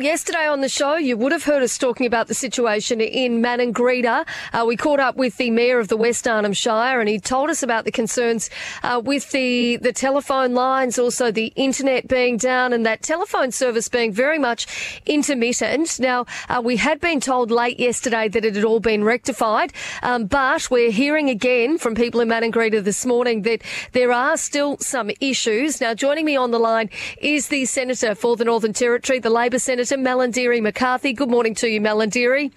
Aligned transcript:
Yesterday 0.00 0.46
on 0.46 0.60
the 0.60 0.68
show, 0.68 0.96
you 0.96 1.16
would 1.16 1.32
have 1.32 1.44
heard 1.44 1.62
us 1.62 1.78
talking 1.78 2.06
about 2.06 2.28
the 2.28 2.34
situation 2.34 3.00
in 3.00 3.40
Maningrida. 3.40 4.26
Uh, 4.52 4.64
we 4.66 4.76
caught 4.76 5.00
up 5.00 5.16
with 5.16 5.38
the 5.38 5.50
mayor 5.50 5.78
of 5.78 5.88
the 5.88 5.96
West 5.96 6.28
Arnhem 6.28 6.52
Shire, 6.52 7.00
and 7.00 7.08
he 7.08 7.18
told 7.18 7.48
us 7.48 7.62
about 7.62 7.86
the 7.86 7.90
concerns 7.90 8.50
uh, 8.82 9.00
with 9.02 9.30
the 9.30 9.76
the 9.76 9.94
telephone 9.94 10.52
lines, 10.52 10.98
also 10.98 11.30
the 11.30 11.46
internet 11.56 12.08
being 12.08 12.36
down, 12.36 12.74
and 12.74 12.84
that 12.84 13.00
telephone 13.00 13.50
service 13.50 13.88
being 13.88 14.12
very 14.12 14.38
much 14.38 15.00
intermittent. 15.06 15.98
Now, 15.98 16.26
uh, 16.50 16.60
we 16.62 16.76
had 16.76 17.00
been 17.00 17.18
told 17.18 17.50
late 17.50 17.80
yesterday 17.80 18.28
that 18.28 18.44
it 18.44 18.54
had 18.54 18.64
all 18.64 18.80
been 18.80 19.02
rectified, 19.02 19.72
um, 20.02 20.26
but 20.26 20.70
we're 20.70 20.90
hearing 20.90 21.30
again 21.30 21.78
from 21.78 21.94
people 21.94 22.20
in 22.20 22.28
Maningrida 22.28 22.84
this 22.84 23.06
morning 23.06 23.42
that 23.42 23.62
there 23.92 24.12
are 24.12 24.36
still 24.36 24.76
some 24.78 25.10
issues. 25.20 25.80
Now, 25.80 25.94
joining 25.94 26.26
me 26.26 26.36
on 26.36 26.50
the 26.50 26.60
line 26.60 26.90
is 27.18 27.48
the 27.48 27.64
senator 27.64 28.14
for 28.14 28.36
the 28.36 28.44
Northern 28.44 28.74
Territory, 28.74 29.20
the 29.20 29.30
Labor 29.30 29.58
Senator. 29.58 29.85
Senator 29.86 30.10
Malarndirri 30.10 30.60
McCarthy. 30.60 31.12
Good 31.12 31.30
morning 31.30 31.54
to 31.56 31.68
you, 31.68 31.80
Malarndirri. 31.80 32.50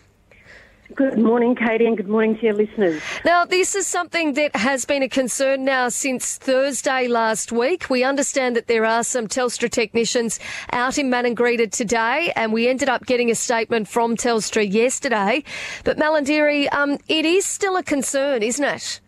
Good 0.95 1.19
morning, 1.19 1.55
Katie, 1.55 1.85
and 1.85 1.95
good 1.95 2.07
morning 2.07 2.35
to 2.37 2.45
your 2.45 2.55
listeners. 2.55 2.99
Now, 3.23 3.45
this 3.45 3.75
is 3.75 3.85
something 3.85 4.33
that 4.33 4.55
has 4.55 4.85
been 4.85 5.03
a 5.03 5.09
concern 5.09 5.63
now 5.63 5.89
since 5.89 6.37
Thursday 6.37 7.07
last 7.07 7.51
week. 7.51 7.87
We 7.87 8.03
understand 8.03 8.55
that 8.55 8.65
there 8.65 8.83
are 8.83 9.03
some 9.03 9.27
Telstra 9.27 9.69
technicians 9.69 10.39
out 10.71 10.97
in 10.97 11.11
Maningrida 11.11 11.69
today, 11.69 12.33
and 12.35 12.51
we 12.51 12.67
ended 12.67 12.89
up 12.89 13.05
getting 13.05 13.29
a 13.29 13.35
statement 13.35 13.87
from 13.87 14.17
Telstra 14.17 14.67
yesterday. 14.67 15.43
But 15.83 15.97
Malarndirri, 15.97 16.73
um, 16.73 16.97
it 17.07 17.25
is 17.25 17.45
still 17.45 17.77
a 17.77 17.83
concern, 17.83 18.41
isn't 18.41 18.65
it? 18.65 19.01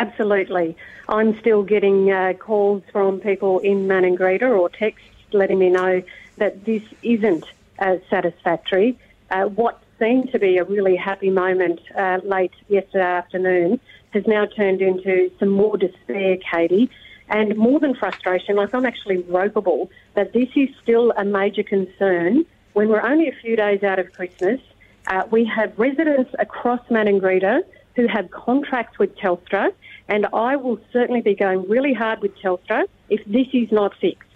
Absolutely. 0.00 0.74
I'm 1.10 1.38
still 1.38 1.62
getting 1.64 2.10
uh, 2.10 2.32
calls 2.32 2.82
from 2.90 3.20
people 3.20 3.58
in 3.58 3.86
Maningrida 3.86 4.58
or 4.58 4.70
texts 4.70 5.06
letting 5.34 5.58
me 5.58 5.68
know 5.68 6.02
that 6.36 6.64
this 6.64 6.82
isn't 7.02 7.44
uh, 7.78 7.96
satisfactory. 8.10 8.98
Uh, 9.30 9.44
what 9.44 9.82
seemed 9.98 10.30
to 10.32 10.38
be 10.38 10.58
a 10.58 10.64
really 10.64 10.96
happy 10.96 11.30
moment 11.30 11.80
uh, 11.96 12.18
late 12.24 12.52
yesterday 12.68 13.04
afternoon 13.04 13.80
has 14.10 14.26
now 14.26 14.46
turned 14.46 14.80
into 14.80 15.30
some 15.38 15.48
more 15.48 15.76
despair, 15.76 16.36
Katie, 16.50 16.90
and 17.28 17.56
more 17.56 17.80
than 17.80 17.94
frustration. 17.94 18.56
Like 18.56 18.74
I'm 18.74 18.86
actually 18.86 19.22
ropeable 19.22 19.88
that 20.14 20.32
this 20.32 20.48
is 20.54 20.68
still 20.82 21.12
a 21.16 21.24
major 21.24 21.62
concern 21.62 22.44
when 22.74 22.88
we're 22.88 23.02
only 23.02 23.28
a 23.28 23.34
few 23.40 23.56
days 23.56 23.82
out 23.82 23.98
of 23.98 24.12
Christmas. 24.12 24.60
Uh, 25.06 25.24
we 25.30 25.44
have 25.44 25.78
residents 25.78 26.34
across 26.38 26.80
Maningrida 26.88 27.62
who 27.96 28.06
have 28.08 28.30
contracts 28.30 28.98
with 28.98 29.16
Telstra, 29.16 29.72
and 30.08 30.26
I 30.32 30.56
will 30.56 30.80
certainly 30.92 31.20
be 31.20 31.34
going 31.34 31.68
really 31.68 31.94
hard 31.94 32.20
with 32.20 32.36
Telstra 32.38 32.86
if 33.08 33.24
this 33.24 33.46
is 33.52 33.70
not 33.70 33.94
fixed. 34.00 34.28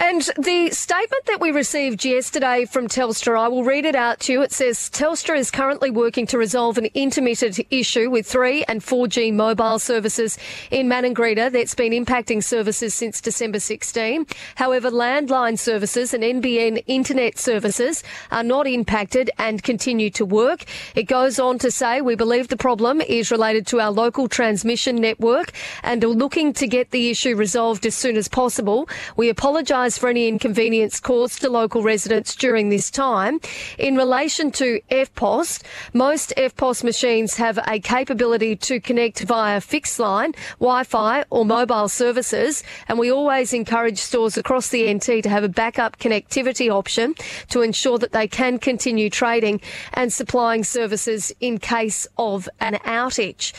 And 0.00 0.22
the 0.38 0.70
statement 0.70 1.26
that 1.26 1.40
we 1.40 1.50
received 1.50 2.04
yesterday 2.04 2.66
from 2.66 2.86
Telstra, 2.86 3.36
I 3.36 3.48
will 3.48 3.64
read 3.64 3.84
it 3.84 3.96
out 3.96 4.20
to 4.20 4.32
you. 4.32 4.42
It 4.42 4.52
says 4.52 4.88
Telstra 4.90 5.36
is 5.36 5.50
currently 5.50 5.90
working 5.90 6.24
to 6.28 6.38
resolve 6.38 6.78
an 6.78 6.86
intermittent 6.94 7.58
issue 7.70 8.08
with 8.08 8.24
3 8.24 8.62
and 8.68 8.80
4G 8.80 9.34
mobile 9.34 9.80
services 9.80 10.38
in 10.70 10.86
Maningrida 10.86 11.50
that's 11.50 11.74
been 11.74 11.92
impacting 11.92 12.44
services 12.44 12.94
since 12.94 13.20
December 13.20 13.58
16. 13.58 14.24
However, 14.54 14.88
landline 14.88 15.58
services 15.58 16.14
and 16.14 16.22
NBN 16.22 16.84
internet 16.86 17.36
services 17.36 18.04
are 18.30 18.44
not 18.44 18.68
impacted 18.68 19.32
and 19.36 19.64
continue 19.64 20.10
to 20.10 20.24
work. 20.24 20.64
It 20.94 21.04
goes 21.08 21.40
on 21.40 21.58
to 21.58 21.72
say 21.72 22.02
we 22.02 22.14
believe 22.14 22.46
the 22.46 22.56
problem 22.56 23.00
is 23.00 23.32
related 23.32 23.66
to 23.68 23.80
our 23.80 23.90
local 23.90 24.28
transmission 24.28 24.94
network 24.94 25.50
and 25.82 26.04
are 26.04 26.08
looking 26.08 26.52
to 26.52 26.68
get 26.68 26.92
the 26.92 27.10
issue 27.10 27.34
resolved 27.34 27.84
as 27.84 27.96
soon 27.96 28.16
as 28.16 28.28
possible. 28.28 28.88
We 29.16 29.28
apologise 29.28 29.87
apologise 29.88 29.98
for 29.98 30.08
any 30.10 30.28
inconvenience 30.28 31.00
caused 31.00 31.40
to 31.40 31.48
local 31.48 31.82
residents 31.82 32.36
during 32.36 32.68
this 32.68 32.90
time. 32.90 33.40
In 33.78 33.96
relation 33.96 34.50
to 34.52 34.80
EFTPOS, 34.90 35.62
most 35.94 36.34
EFTPOS 36.36 36.84
machines 36.84 37.36
have 37.36 37.58
a 37.66 37.78
capability 37.80 38.54
to 38.56 38.80
connect 38.80 39.20
via 39.20 39.60
fixed 39.60 39.98
line, 39.98 40.34
Wi-Fi 40.60 41.24
or 41.30 41.44
mobile 41.44 41.88
services, 41.88 42.62
and 42.88 42.98
we 42.98 43.10
always 43.10 43.52
encourage 43.52 43.98
stores 43.98 44.36
across 44.36 44.68
the 44.68 44.92
NT 44.92 45.22
to 45.22 45.28
have 45.28 45.44
a 45.44 45.48
backup 45.48 45.98
connectivity 45.98 46.70
option 46.70 47.14
to 47.48 47.62
ensure 47.62 47.98
that 47.98 48.12
they 48.12 48.28
can 48.28 48.58
continue 48.58 49.08
trading 49.08 49.60
and 49.94 50.12
supplying 50.12 50.64
services 50.64 51.32
in 51.40 51.58
case 51.58 52.06
of 52.18 52.48
an 52.60 52.74
outage. 52.84 53.54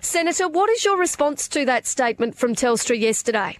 Senator, 0.00 0.48
what 0.48 0.70
is 0.70 0.84
your 0.84 0.96
response 0.96 1.48
to 1.48 1.66
that 1.66 1.86
statement 1.86 2.36
from 2.36 2.54
Telstra 2.54 2.98
yesterday? 2.98 3.58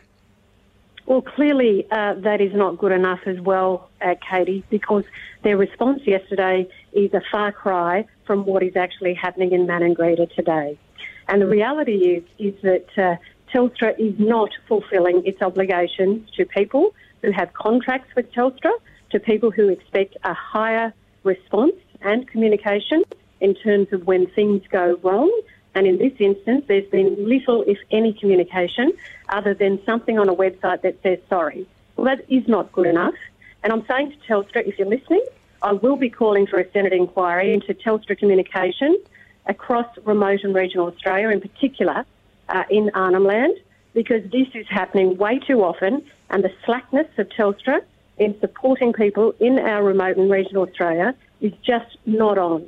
Well, 1.09 1.23
clearly 1.23 1.87
uh, 1.91 2.17
that 2.19 2.43
is 2.43 2.53
not 2.55 2.77
good 2.77 2.93
enough 2.93 3.21
as 3.25 3.41
well, 3.41 3.89
uh, 4.03 4.15
Katie, 4.31 4.63
because 4.69 5.05
their 5.43 5.57
response 5.57 6.03
yesterday 6.05 6.69
is 6.93 7.15
a 7.15 7.23
far 7.33 7.51
cry 7.51 8.05
from 8.27 8.45
what 8.45 8.63
is 8.63 8.77
actually 8.77 9.15
happening 9.15 9.53
in 9.53 9.67
Maningrida 9.67 10.31
today. 10.35 10.79
And 11.27 11.41
the 11.41 11.47
reality 11.47 11.95
is, 11.95 12.25
is 12.39 12.61
that 12.61 12.89
uh, 12.99 13.17
Telstra 13.51 13.99
is 13.99 14.17
not 14.19 14.51
fulfilling 14.69 15.23
its 15.25 15.41
obligations 15.41 16.29
to 16.33 16.45
people 16.45 16.95
who 17.23 17.33
have 17.33 17.55
contracts 17.55 18.15
with 18.15 18.31
Telstra, 18.33 18.73
to 19.09 19.19
people 19.19 19.51
who 19.51 19.71
expect 19.71 20.19
a 20.25 20.35
higher 20.35 20.93
response 21.25 21.77
and 22.03 22.29
communication 22.29 23.03
in 23.41 23.55
terms 23.55 23.89
of 23.93 24.07
when 24.07 24.27
things 24.27 24.61
go 24.71 24.99
wrong 25.03 25.33
and 25.79 25.87
in 25.87 25.97
this 25.97 26.15
instance, 26.19 26.65
there's 26.67 26.91
been 26.91 27.15
little, 27.29 27.63
if 27.63 27.79
any, 27.93 28.13
communication 28.13 28.93
other 29.29 29.55
than 29.55 29.81
something 29.85 30.19
on 30.19 30.29
a 30.29 30.35
website 30.35 30.83
that 30.83 31.01
says 31.05 31.21
sorry. 31.29 31.69
Well, 31.95 32.07
that 32.07 32.25
is 32.29 32.49
not 32.49 32.73
good 32.73 32.89
enough. 32.89 33.15
And 33.63 33.73
I'm 33.73 33.87
saying 33.87 34.11
to 34.11 34.17
Telstra, 34.27 34.67
if 34.67 34.77
you're 34.77 34.89
listening, 34.89 35.25
I 35.63 35.75
will 35.75 35.95
be 35.95 36.11
calling 36.11 36.49
for 36.49 36.59
a 36.59 36.69
Senate 36.73 36.93
inquiry 36.93 37.55
into 37.55 37.75
Telstra 37.75 38.19
communication 38.19 38.99
across 39.47 39.87
remote 40.05 40.41
and 40.43 40.53
regional 40.53 40.89
Australia, 40.89 41.29
in 41.29 41.41
particular 41.41 42.05
uh, 42.49 42.65
in 42.69 42.91
Arnhem 42.95 43.25
Land, 43.25 43.57
because 43.95 44.29
this 44.33 44.49
is 44.55 44.67
happening 44.69 45.17
way 45.17 45.39
too 45.39 45.63
often, 45.63 46.05
and 46.31 46.43
the 46.43 46.53
slackness 46.65 47.07
of 47.19 47.29
Telstra 47.29 47.83
in 48.17 48.37
supporting 48.41 48.93
people 48.93 49.33
in 49.39 49.61
our 49.61 49.85
remote 49.85 50.17
and 50.17 50.29
regional 50.29 50.65
Australia 50.65 51.15
is 51.41 51.53
just 51.63 51.97
not 52.05 52.37
on. 52.37 52.67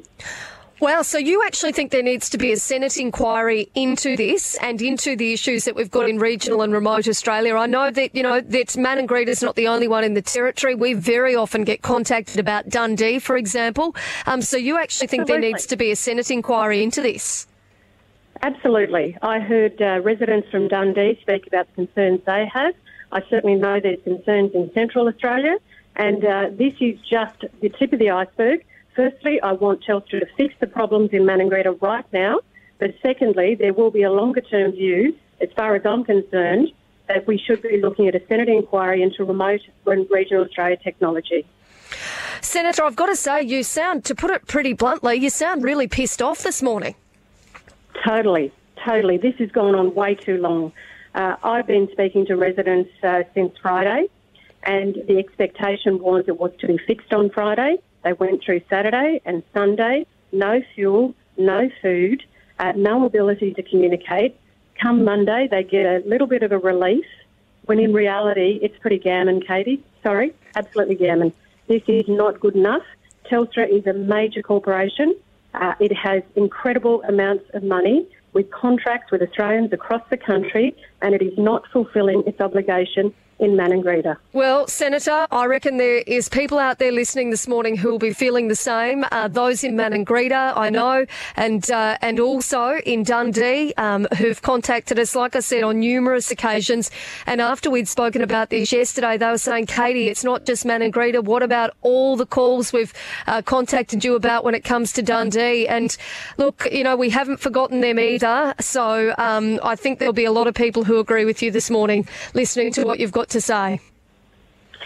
Wow, 0.81 1.03
so 1.03 1.19
you 1.19 1.45
actually 1.45 1.73
think 1.73 1.91
there 1.91 2.03
needs 2.03 2.31
to 2.31 2.39
be 2.39 2.53
a 2.53 2.57
Senate 2.57 2.97
inquiry 2.97 3.71
into 3.75 4.17
this 4.17 4.57
and 4.63 4.81
into 4.81 5.15
the 5.15 5.35
issues 5.35 5.67
that 5.67 5.77
we've 5.77 5.91
got 5.91 6.09
in 6.09 6.19
regional 6.19 6.63
and 6.63 6.73
remote 6.73 7.07
Australia. 7.07 7.55
I 7.55 7.67
know 7.67 7.91
that, 7.91 8.15
you 8.15 8.23
know, 8.23 8.41
that 8.41 8.69
Maningrida 8.69 9.29
is 9.29 9.43
not 9.43 9.57
the 9.57 9.69
only 9.69 9.89
one 9.89 10.05
in 10.05 10.15
the 10.15 10.23
territory. 10.23 10.75
We 10.75 10.95
very 10.95 11.37
often 11.37 11.65
get 11.65 11.83
contacted 11.83 12.39
about 12.39 12.71
Dundee, 12.71 13.19
for 13.19 13.37
example. 13.37 13.95
Um, 14.25 14.41
so 14.41 14.57
you 14.57 14.79
actually 14.79 15.09
think 15.09 15.23
Absolutely. 15.23 15.49
there 15.49 15.53
needs 15.53 15.67
to 15.67 15.77
be 15.77 15.91
a 15.91 15.97
Senate 15.97 16.31
inquiry 16.31 16.83
into 16.83 17.03
this? 17.03 17.47
Absolutely. 18.41 19.19
I 19.21 19.39
heard 19.39 19.83
uh, 19.83 20.01
residents 20.01 20.49
from 20.49 20.69
Dundee 20.69 21.19
speak 21.21 21.47
about 21.47 21.67
the 21.67 21.85
concerns 21.85 22.23
they 22.25 22.49
have. 22.55 22.75
I 23.13 23.21
certainly 23.29 23.57
know 23.57 23.81
there's 23.81 24.03
concerns 24.03 24.55
in 24.55 24.73
central 24.73 25.09
Australia, 25.09 25.59
and 25.97 26.25
uh, 26.25 26.47
this 26.53 26.73
is 26.81 26.99
just 27.01 27.45
the 27.61 27.69
tip 27.69 27.93
of 27.93 27.99
the 27.99 28.13
iceberg. 28.13 28.65
Firstly, 29.01 29.41
I 29.41 29.53
want 29.53 29.83
Telstra 29.83 30.21
to 30.21 30.27
fix 30.37 30.53
the 30.61 30.67
problems 30.67 31.09
in 31.15 31.23
Maningrida 31.23 31.81
right 31.81 32.05
now. 32.13 32.41
But 32.79 32.91
secondly, 33.01 33.55
there 33.55 33.73
will 33.73 33.91
be 33.91 34.03
a 34.03 34.13
longer 34.13 34.43
term 34.43 34.73
view, 34.73 35.17
as 35.41 35.49
far 35.57 35.75
as 35.75 35.87
I'm 35.87 36.05
concerned, 36.05 36.71
that 37.09 37.27
we 37.27 37.39
should 37.39 37.63
be 37.63 37.81
looking 37.81 38.09
at 38.09 38.15
a 38.15 38.21
Senate 38.27 38.51
inquiry 38.51 39.03
into 39.03 39.25
remote 39.25 39.63
and 39.87 40.07
regional 40.11 40.45
Australia 40.45 40.77
technology. 40.77 41.47
Senator, 42.43 42.85
I've 42.85 42.95
got 42.95 43.07
to 43.07 43.17
say, 43.17 43.41
you 43.41 43.63
sound, 43.63 44.05
to 44.05 44.15
put 44.15 44.31
it 44.33 44.47
pretty 44.47 44.75
bluntly, 44.75 45.17
you 45.17 45.31
sound 45.31 45.65
really 45.65 45.89
pissed 45.89 46.21
off 46.21 46.43
this 46.43 46.61
morning. 46.61 46.95
Totally, 48.05 48.53
totally. 48.85 49.17
This 49.17 49.37
has 49.37 49.51
gone 49.51 49.75
on 49.75 49.95
way 49.95 50.15
too 50.15 50.37
long. 50.37 50.73
Uh, 51.15 51.37
I've 51.43 51.67
been 51.67 51.89
speaking 51.93 52.27
to 52.27 52.37
residents 52.37 52.91
uh, 53.03 53.23
since 53.33 53.57
Friday, 53.63 54.09
and 54.63 54.95
the 55.09 55.17
expectation 55.17 56.01
was 56.01 56.25
it 56.29 56.39
was 56.39 56.53
to 56.59 56.67
be 56.67 56.77
fixed 56.77 57.15
on 57.15 57.31
Friday. 57.31 57.79
They 58.03 58.13
went 58.13 58.43
through 58.45 58.63
Saturday 58.69 59.21
and 59.25 59.43
Sunday, 59.53 60.07
no 60.33 60.63
fuel, 60.75 61.15
no 61.37 61.71
food, 61.83 62.23
uh, 62.59 62.73
no 62.77 63.05
ability 63.05 63.55
to 63.55 63.63
communicate. 63.63 64.39
Come 64.81 65.05
Monday, 65.05 65.49
they 65.51 65.63
get 65.63 65.85
a 65.85 66.03
little 66.07 66.27
bit 66.27 66.43
of 66.43 66.53
a 66.53 66.59
relief, 66.59 67.05
when 67.65 67.79
in 67.79 67.93
reality, 67.93 68.59
it's 68.63 68.77
pretty 68.79 68.99
gammon, 68.99 69.41
Katie. 69.41 69.83
Sorry, 70.03 70.35
absolutely 70.57 70.95
gammon. 70.95 71.33
This 71.69 71.83
is 71.87 72.05
not 72.09 72.41
good 72.41 72.57
enough. 72.57 72.83
Telstra 73.31 73.69
is 73.69 73.87
a 73.87 73.93
major 73.93 74.43
corporation. 74.43 75.15
Uh, 75.55 75.75
it 75.79 75.95
has 75.95 76.23
incredible 76.37 77.03
amounts 77.03 77.45
of 77.55 77.63
money 77.63 78.09
with 78.33 78.51
contracts 78.51 79.11
with 79.11 79.23
Australians 79.23 79.73
across 79.73 80.03
the 80.11 80.17
country, 80.17 80.75
and 81.03 81.15
it 81.15 81.23
is 81.23 81.37
not 81.37 81.65
fulfilling 81.73 82.23
its 82.27 82.41
obligation 82.41 83.13
in 83.41 83.57
Maningrida. 83.57 84.17
Well, 84.35 84.69
Senator, 84.69 85.27
I 85.31 85.47
reckon 85.47 85.79
there 85.79 86.03
is 86.07 86.29
people 86.29 86.59
out 86.59 86.79
there 86.79 86.93
listening 86.93 87.31
this 87.31 87.49
morning 87.49 87.77
who 87.77 87.91
will 87.91 87.99
be 87.99 88.13
feeling 88.13 88.49
the 88.49 88.55
same. 88.55 89.05
Uh, 89.11 89.29
those 89.29 89.65
in 89.65 89.75
Maningrida, 89.75 90.57
I 90.57 90.69
know, 90.69 91.07
and 91.37 91.69
uh, 91.71 91.97
and 92.03 92.21
also 92.21 92.77
in 92.85 93.03
Dundee, 93.03 93.73
um, 93.79 94.07
who've 94.19 94.41
contacted 94.43 94.99
us, 94.99 95.17
like 95.17 95.35
I 95.35 95.41
said, 95.41 95.63
on 95.63 95.81
numerous 95.81 96.31
occasions. 96.31 96.91
And 97.27 97.41
after 97.41 97.71
we'd 97.71 97.89
spoken 97.89 98.21
about 98.23 98.51
this 98.51 98.73
yesterday, 98.73 99.17
they 99.17 99.27
were 99.27 99.39
saying, 99.39 99.67
Katie, 99.67 100.09
it's 100.09 100.23
not 100.23 100.45
just 100.45 100.65
Maningrida. 100.65 101.25
What 101.25 101.43
about 101.43 101.75
all 101.81 102.17
the 102.17 102.27
calls 102.27 102.73
we've 102.73 102.93
uh, 103.27 103.41
contacted 103.41 104.05
you 104.05 104.17
about 104.17 104.45
when 104.45 104.55
it 104.55 104.65
comes 104.65 104.93
to 104.93 105.03
Dundee? 105.03 105.67
And 105.67 105.97
look, 106.37 106.69
you 106.71 106.85
know, 106.85 106.95
we 106.95 107.09
haven't 107.09 107.41
forgotten 107.41 107.81
them 107.81 107.99
either. 107.99 108.55
So 108.61 109.15
um, 109.17 109.59
I 109.63 109.77
think 109.77 109.99
there'll 109.99 110.13
be 110.13 110.27
a 110.27 110.33
lot 110.33 110.47
of 110.47 110.55
people 110.55 110.85
who 110.85 110.99
agree 110.99 111.25
with 111.25 111.43
you 111.43 111.51
this 111.51 111.71
morning, 111.71 112.07
listening 112.35 112.71
to 112.75 112.85
what 112.85 113.01
you've 113.01 113.13
got 113.13 113.30
to 113.31 113.41
say. 113.41 113.81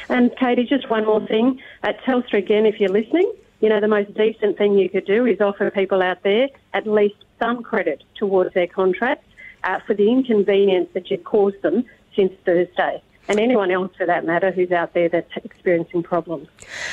And 0.08 0.34
Katie, 0.36 0.64
just 0.64 0.90
one 0.90 1.06
more 1.06 1.26
thing. 1.26 1.60
At 1.82 2.00
Telstra, 2.02 2.38
again, 2.38 2.66
if 2.66 2.80
you're 2.80 2.90
listening, 2.90 3.32
you 3.60 3.68
know, 3.68 3.80
the 3.80 3.88
most 3.88 4.12
decent 4.14 4.58
thing 4.58 4.78
you 4.78 4.88
could 4.88 5.06
do 5.06 5.24
is 5.26 5.40
offer 5.40 5.70
people 5.70 6.02
out 6.02 6.22
there 6.22 6.48
at 6.74 6.86
least 6.86 7.16
some 7.38 7.62
credit 7.62 8.04
towards 8.16 8.52
their 8.54 8.66
contracts 8.66 9.26
uh, 9.64 9.80
for 9.86 9.94
the 9.94 10.10
inconvenience 10.10 10.88
that 10.94 11.10
you've 11.10 11.24
caused 11.24 11.60
them 11.62 11.84
since 12.14 12.32
Thursday 12.44 13.02
and 13.28 13.40
anyone 13.40 13.70
else 13.70 13.90
for 13.96 14.06
that 14.06 14.24
matter 14.24 14.50
who's 14.50 14.70
out 14.70 14.92
there 14.92 15.08
that's 15.08 15.30
experiencing 15.44 16.02
problems. 16.02 16.48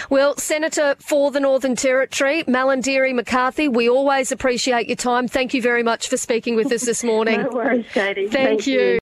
Well, 0.09 0.37
Senator 0.37 0.95
for 0.99 1.31
the 1.31 1.39
Northern 1.39 1.75
Territory, 1.75 2.43
Malarndirri 2.43 3.13
McCarthy, 3.13 3.67
we 3.67 3.89
always 3.89 4.31
appreciate 4.31 4.87
your 4.87 4.95
time. 4.95 5.27
Thank 5.27 5.53
you 5.53 5.61
very 5.61 5.83
much 5.83 6.07
for 6.07 6.17
speaking 6.17 6.55
with 6.55 6.71
us 6.71 6.85
this 6.85 7.03
morning. 7.11 7.41
no 7.41 7.49
worries, 7.49 7.85
Katie. 7.93 8.27
Thank, 8.27 8.33
Thank 8.33 8.67
you. 8.67 8.79
you. 8.79 8.99